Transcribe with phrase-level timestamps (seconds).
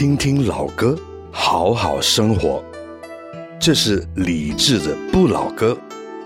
[0.00, 0.98] 听听老歌，
[1.30, 2.64] 好好生活。
[3.60, 5.76] 这是理智的不老歌，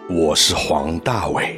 [0.08, 1.56] 我是黄大炜。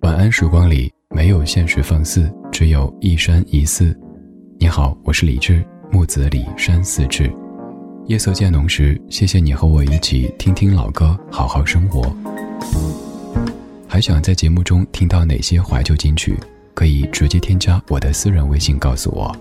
[0.00, 3.94] 晚安，时光里没有现实放肆，只有一山一寺。
[4.58, 7.30] 你好，我是李志，木子李山寺志。
[8.06, 12.02] 夜色渐浓时，谢谢你和我一起听听老歌，好好生活。
[13.86, 16.34] 还想在节目中听到哪些怀旧金曲？
[16.74, 19.34] 可以直接添加我的私人微信告诉我，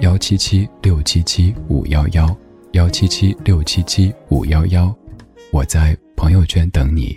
[0.00, 2.36] 幺七七六七七五幺幺，
[2.72, 4.94] 幺七七六七七五幺幺，
[5.50, 7.16] 我在朋友圈等你。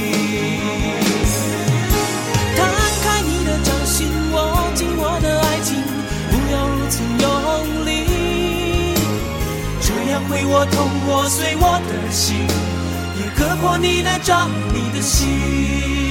[10.61, 12.45] 我痛，我碎我的心，
[13.17, 16.10] 也割破你的掌，你的心。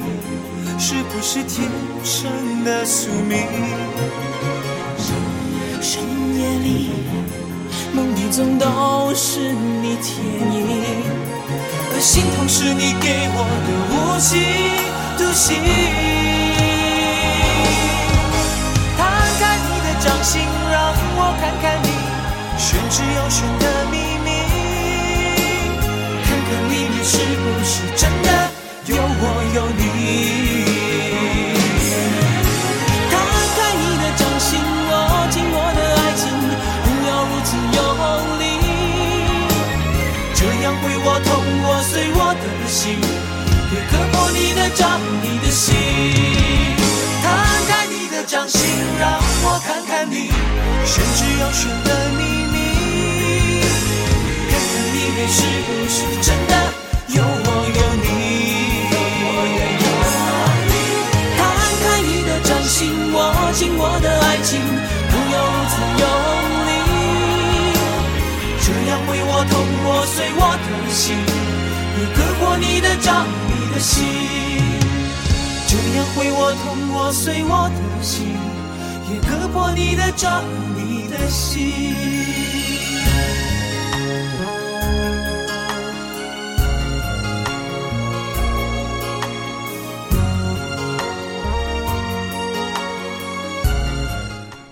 [0.83, 1.69] 是不是天
[2.03, 3.45] 生的宿命？
[5.79, 6.01] 深
[6.35, 6.89] 夜里，
[7.93, 10.65] 梦里总都是你倩影，
[11.93, 14.41] 而心痛是你给我的无情
[15.19, 15.53] 独行。
[18.97, 19.05] 摊
[19.39, 20.81] 开你的掌心，让
[21.15, 21.89] 我看看你
[22.57, 23.93] 玄之又玄的秘
[24.25, 24.29] 密，
[26.25, 28.27] 看看里面是不是真的
[28.87, 30.60] 有我有你。
[44.71, 45.75] 破你的掌，你的心。
[47.21, 47.29] 摊
[47.67, 48.59] 开你的掌心，
[48.99, 50.31] 让我看看你
[50.85, 52.19] 玄之又玄的秘
[52.51, 52.55] 密，
[54.49, 56.53] 看看里面是不是真的
[57.09, 58.05] 有我有你。
[61.37, 61.39] 摊
[61.83, 63.17] 开你的掌心，握
[63.53, 64.49] 紧我的爱情，
[65.09, 66.11] 不要如此用。
[69.09, 69.53] 为我痛，
[69.83, 70.63] 我碎我的
[70.93, 71.17] 心，
[71.97, 73.25] 也割破你的掌，
[73.81, 74.05] 心。
[75.67, 78.27] 这样会我痛，我碎我的心，
[79.09, 80.43] 也割破你的掌，
[80.75, 81.71] 你的心。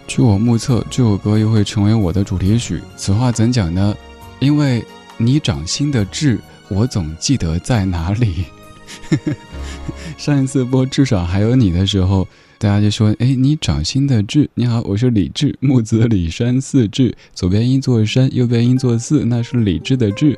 [0.06, 2.84] 据我目测，这首歌又会成为我的主题曲。
[2.98, 3.96] 此话怎讲呢？
[4.40, 4.86] 因为
[5.18, 8.46] 你掌心的痣我总记得在哪里。
[10.18, 12.28] 上一次播至少还有你的时候，
[12.58, 20.38] 大家就说：“哎，你掌心的志，你好，我是李志，木子李山四志，左边一座山，右边一座寺，那是李志的志。”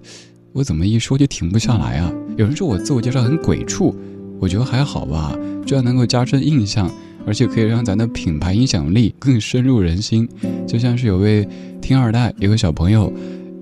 [0.53, 2.11] 我怎么一说就停不下来啊？
[2.35, 3.95] 有人说我自我介绍很鬼畜，
[4.37, 5.33] 我觉得还好吧，
[5.65, 6.91] 这样能够加深印象，
[7.25, 10.27] 而且可以让咱的品牌影响力更深入人心。
[10.67, 11.47] 就像是有位
[11.81, 13.11] 听二代有个小朋友，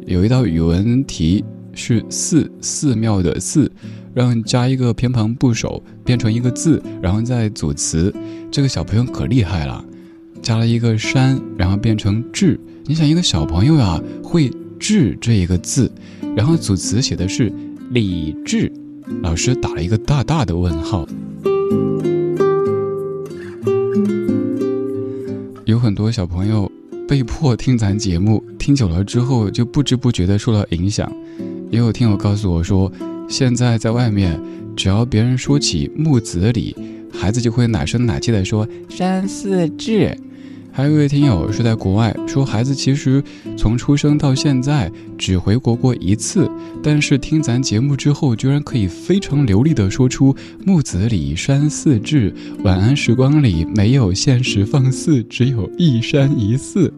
[0.07, 1.43] 有一道语文题
[1.79, 3.71] 是寺寺庙的寺，
[4.13, 8.13] 让加一个偏旁部首变成一个字，然后再组词。
[8.51, 9.83] 这个小朋友可厉害了，
[10.41, 12.59] 加了一个山，然后变成智。
[12.83, 15.89] 你想一个小朋友呀，会智这一个字。
[16.35, 17.51] 然后组词写的是
[17.91, 18.69] 李智，
[19.21, 21.07] 老师打了一个大大的问号。
[25.63, 26.69] 有很多小朋友
[27.07, 31.09] 被迫听咱节目，听久了之后就不知不觉的受到影响。
[31.69, 32.91] 也有听友告诉我说，
[33.27, 34.39] 现在在外面，
[34.75, 36.75] 只要别人说起木子李，
[37.11, 40.17] 孩子就会奶声奶气的说山寺志。
[40.71, 43.21] 还有一位听友是在国外说，孩子其实
[43.57, 46.49] 从出生到现在只回国过一次，
[46.81, 50.33] 但是听咱节目之后，居然可以非常流利的说出
[50.65, 52.33] “木子李山寺志，
[52.63, 56.93] 晚安时光里没有现实放肆，只有一山一寺”。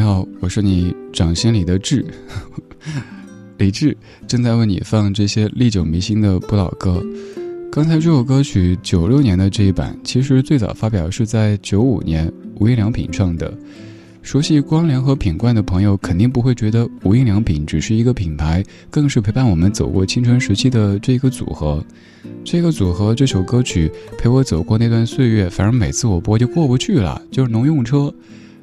[0.00, 2.02] 你好，我是你掌心里的志，
[3.58, 3.94] 李志
[4.26, 7.04] 正在为你放这些历久弥新的不老歌。
[7.70, 13.52] 刚才这首歌曲九六年的这一版，其实最早发表是在九五年，无印良品唱的。
[14.22, 21.84] 熟悉光良和品冠的朋友，肯定不会觉得无印良品只是一个品牌，更是陪伴我们走过青春时期的这个组合。
[22.42, 28.10] 这个组合这首歌曲陪我走过那段岁月，反正每次我播就过不去了，就是农用车。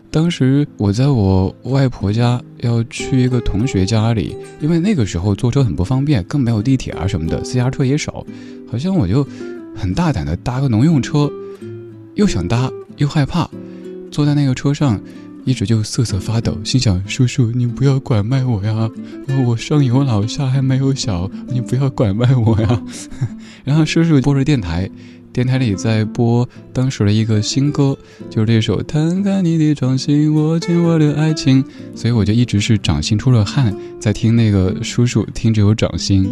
[0.09, 8.25] 当时我在我外婆家要去一个同学家里，因为那个时候坐车很不方便，更没有地铁啊什么的，私家车也少。
[8.71, 9.25] 好像我就
[9.75, 11.29] 很大胆的搭个农用车，
[12.15, 13.49] 又想搭又害怕，
[14.09, 14.99] 坐在那个车上，
[15.45, 18.89] 一直就瑟瑟发抖，心想：叔叔，你不要拐卖我呀！
[19.45, 22.81] 我上有老下还没有小，你不要拐卖我呀！
[23.63, 24.89] 然后叔叔播着电台。
[25.37, 27.95] 电台里在播当时的一个新歌，
[28.27, 31.63] 就是这首《摊开你的掌心，握紧我的爱情》，
[31.93, 36.27] 所以我就一直是掌心出了汗，在听那个叔叔听着有掌心。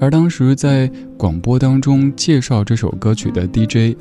[0.00, 3.98] 而当时在广播当中介绍这首歌曲的 DJ，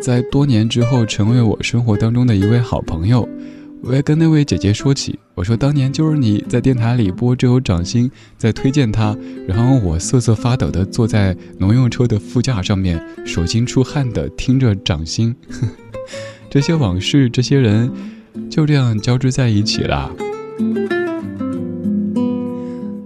[0.00, 3.28] 在多年之后成为我生活当中的一位好朋友。
[3.84, 8.08] 我也跟那位姐姐说起，我说当年就是你在电台里播这首《掌心》，
[8.38, 15.34] 在推荐他，然后我瑟瑟发抖的坐在农用车的副驾上面，手心出汗的听着《掌心》，
[16.48, 17.90] 这些往事，这些人，
[18.48, 20.10] 就这样交织在一起了。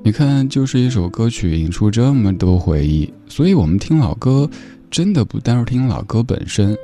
[0.05, 4.49] 你看，就是一首歌曲引出这么多回忆，所以我们听老歌，
[4.90, 6.76] 真的不单是听老歌本身。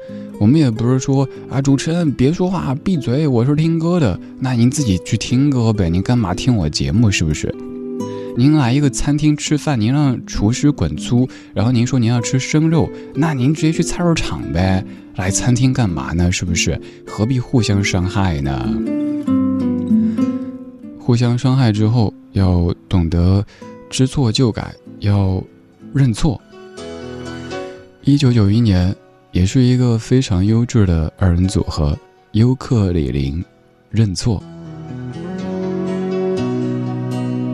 [0.42, 4.18] 我们也不是说啊，主持人别说话，闭嘴，我是听歌的。
[4.40, 7.08] 那您自己去听歌呗，您干嘛听我节目？
[7.08, 7.54] 是不是？
[8.36, 14.84] 您来一个餐厅吃饭，您让厨师滚粗，然后您说您要吃生肉，那您直接去菜市场呗。
[15.14, 16.32] 来餐厅干嘛呢？
[16.32, 16.76] 是不是？
[17.06, 18.68] 何必互相伤害呢？
[20.98, 23.46] 互相伤害之后，要懂得
[23.88, 25.40] 知错就改，要
[25.94, 26.40] 认错。
[28.02, 28.92] 一九九一年。
[29.32, 31.98] 也是一个非常优质的二人组合，
[32.32, 33.42] 优客李林，
[33.90, 34.42] 认错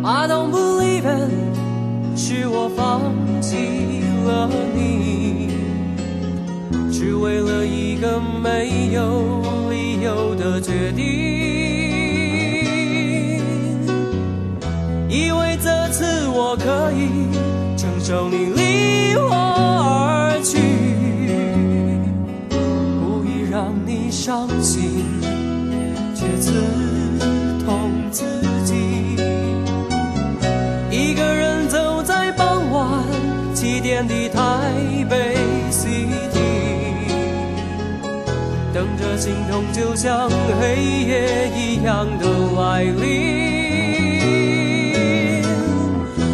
[0.03, 1.05] i don't believe。
[2.17, 3.01] 是我放
[3.41, 5.51] 弃了你，
[6.91, 11.05] 只为了一个没有理由的决定，
[15.09, 17.09] 以为这次我可以
[17.77, 18.47] 承受你
[24.29, 25.07] 伤心，
[26.15, 26.53] 却刺
[27.65, 28.27] 痛自
[28.63, 29.17] 己。
[30.91, 32.85] 一个人走在傍晚
[33.55, 34.71] 七点的台
[35.09, 35.35] 北
[35.71, 37.09] City，
[38.75, 40.29] 等着心痛就像
[40.61, 42.99] 黑夜一样的来临。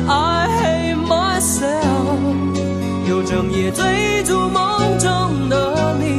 [0.09, 2.19] I hate myself，
[3.09, 6.14] 又整夜追逐梦中的你，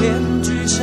[0.00, 0.82] 面具下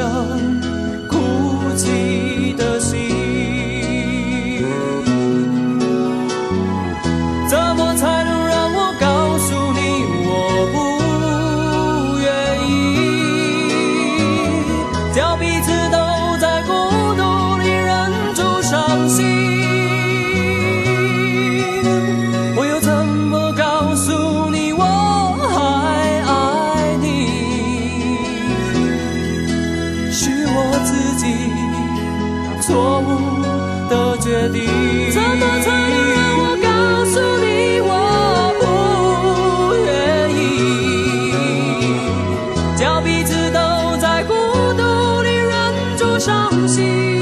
[46.19, 47.16] 伤心。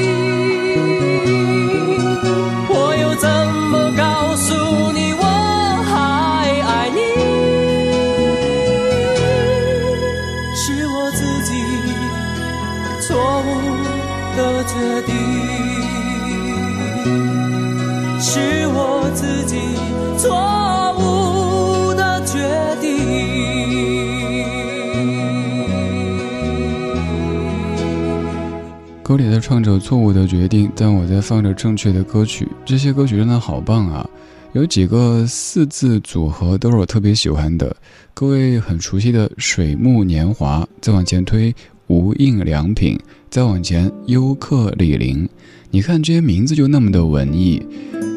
[29.35, 32.47] 在唱着错误的决定，但我在放着正确的歌曲。
[32.63, 34.09] 这些歌曲真的好棒啊！
[34.53, 37.75] 有几个四字组合都是我特别喜欢的，
[38.13, 41.53] 各位很熟悉的《水木年华》，再往前推
[41.87, 42.97] 无印良品，
[43.29, 45.27] 再往前优客李林。
[45.69, 47.61] 你看这些名字就那么的文艺，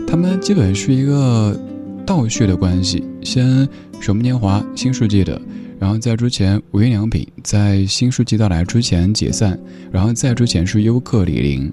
[0.06, 1.60] 他们基本是一个
[2.06, 3.02] 倒叙的关系。
[3.24, 3.66] 先
[3.98, 5.42] 《水木年华》新世纪的。
[5.78, 9.58] 然后在之前，无印良品在新世纪到来之前解散，
[9.92, 11.72] 然后在之前是优客李林。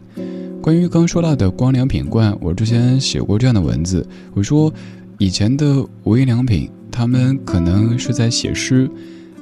[0.62, 4.72] 关于刚说到的光良品冠，我之前写过这样的文字，我说
[5.18, 8.90] 以前的无印良品他们可能是在写诗，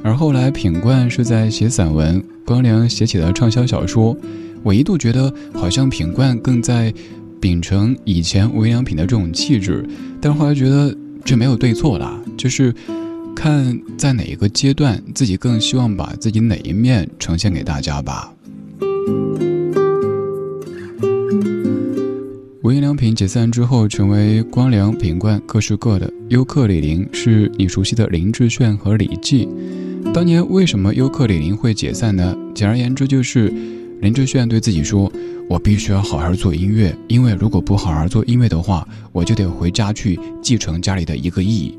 [0.02, 4.16] 而后来品冠是在写散文，光良写起了畅销小说。
[4.64, 6.94] 我一度觉得好像品冠更在
[7.42, 9.86] 秉承以前无印良品的这种气质，
[10.22, 12.74] 但后来觉得这没有对错啦，就是。
[13.36, 18.34] 看在哪一个阶段，自己更希望把自己哪一面呈现给大家吧。
[22.62, 26.10] 无印良品解散之后，成为光良、品冠各是各的。
[26.30, 29.48] 优客李林是你熟悉的林志炫和李记。
[30.14, 32.36] 当年为什么优客李林会解散呢？
[32.56, 33.54] 简而言之，就是
[34.00, 35.12] 林志炫对自己说
[35.50, 41.78] ：“我必须要好好做音乐，因为如果不好好做音乐的话，我就得回家去继承家里的一个亿。”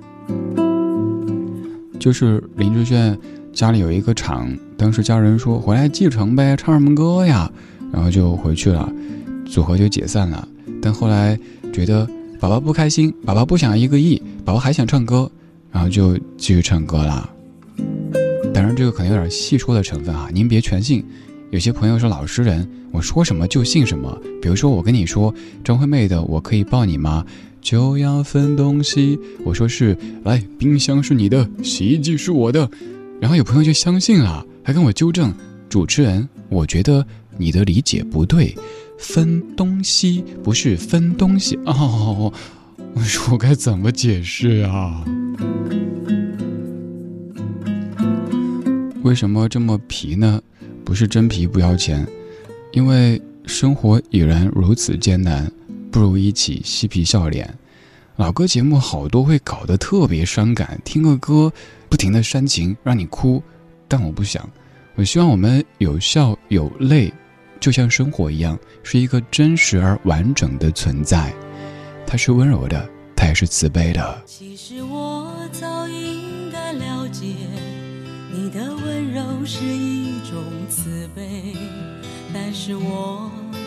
[1.99, 3.17] 就是林志炫
[3.53, 7.51] 家里有一个厂，当时家人说回来继承呗，唱什么歌呀？
[7.93, 8.93] 然后就回去了，
[9.47, 10.47] 组合就解散了。
[10.83, 11.39] 但后来
[11.73, 12.07] 觉得
[12.41, 15.31] 宝宝不开心，宝宝不想要一个亿，宝宝还想唱歌，
[15.71, 17.29] 然后就继续唱歌啦。
[18.53, 21.05] 当然这个可能有点细说的成分哈，您别全信。
[21.51, 24.21] 有些朋友是老实人，我说什么就信什么。
[24.43, 25.33] 比如说我跟你说
[25.63, 27.25] 张惠妹的《我可以抱你吗》。
[27.65, 32.71] 就要分东西，我说是，来，冰箱是你的，洗衣机是我的，
[33.19, 35.33] 然后有朋友就相信了，还跟我纠正，
[35.71, 37.05] 主持人，我觉得
[37.39, 38.55] 你的理解不对，
[38.99, 42.31] 分东西不是分东西哦。
[42.93, 45.03] 我 说我该怎么解释啊？
[49.03, 50.39] 为什么这么皮呢？
[50.85, 52.07] 不是真皮不要钱，
[52.73, 55.51] 因为生活已然如此艰难，
[55.95, 57.57] 不如一起嬉皮笑脸。
[58.17, 61.53] 老歌节目好多会搞得特别伤感，听个歌
[61.89, 63.41] 不停的煽情，让你哭。
[63.87, 64.51] 但我不想，
[64.97, 67.13] 我希望我们有笑有泪，
[67.61, 71.33] 就像生活一样，是一个真实而完整的存在。
[72.05, 74.21] 它是温柔的，它也是慈悲的。
[74.27, 77.25] 其实我早应该了解，
[78.33, 81.55] 你的温柔是一种慈悲，
[82.33, 83.31] 但是我。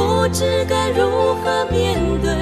[0.00, 2.32] 不知该如何面对，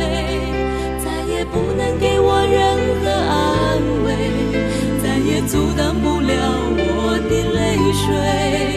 [1.02, 3.36] 再也不能给我任何安
[4.04, 4.08] 慰，
[5.02, 6.30] 再也阻挡不了
[6.78, 7.58] 我的泪
[7.92, 8.67] 水。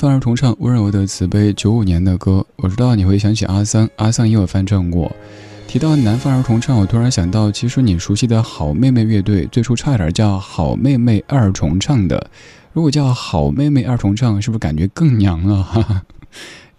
[0.00, 5.14] 范儿重唱温柔的慈悲，九五年的歌，我知道你会想起阿桑，阿桑也有翻唱过。
[5.68, 12.30] 提到南方儿童唱，我突然想到，其实你熟悉的好妹妹乐队最初差点叫好妹妹二重唱的。
[12.72, 16.02] 如果叫好妹妹二重唱，是不是感觉更娘了？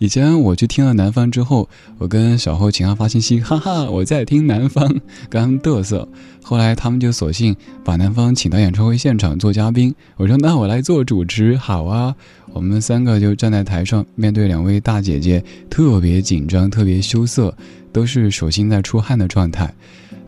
[0.02, 4.88] 以前我去听了南方之后，我跟小后秦昊发信息，哈哈，我在听南方，
[5.30, 6.10] 跟他们嘚瑟。
[6.42, 9.94] 后来他们就索性把南方请到演唱会现场做嘉宾。
[10.18, 12.16] 我说那我来做主持，好啊。
[12.52, 17.56] 我们三个就站在台上，面对两位大姐姐，特别紧张，特别羞涩，
[17.94, 19.72] 都是手心在出汗的状态。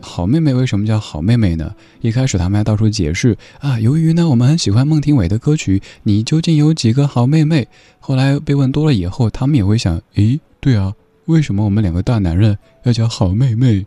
[0.04, 1.74] 好妹妹为什么叫好妹妹呢？
[2.02, 7.66] 一开始他们还到处解释啊，由于呢我们很喜欢孟庭苇的歌曲，你究竟有几个好妹妹？
[7.98, 10.92] 后来被问多了以后，他们也会想，诶，对啊，
[11.24, 13.86] 为什么我们两个大男人要叫好妹妹？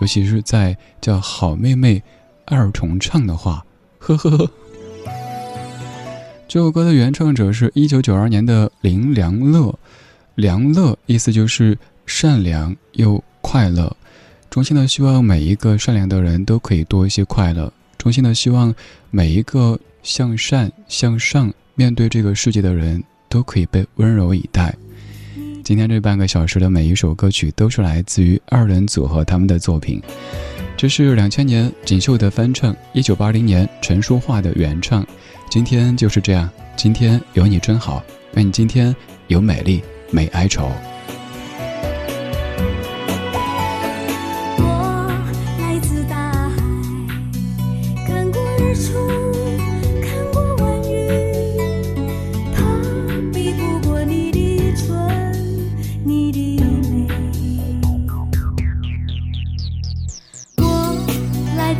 [0.00, 2.02] 尤其是在叫好妹妹
[2.44, 3.64] 二重唱的话，
[3.98, 4.50] 呵呵呵。
[6.46, 9.78] 这首歌的原唱者是一九九二年的林良乐，
[10.34, 13.94] 良乐意思就是善良又快乐，
[14.50, 18.74] 衷心的希望每一个善良的人都可以多一些快乐，衷心的希望
[19.10, 24.74] 每一个向善向上面对这个世界的人都可以被温柔以待。
[25.62, 30.02] 今天这半个小时的每一首歌曲都是来自于二人组合他们的作品，
[30.78, 35.06] 这是两千年锦绣的翻唱，一九八零年陈淑桦的原唱。
[35.50, 38.02] 今天就是这样，今天有你真好，
[38.34, 40.70] 愿你今天有美丽，没哀愁。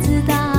[0.01, 0.58] 自大